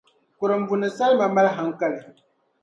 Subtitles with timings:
[0.37, 2.15] kurumbuni salima mali hankali pam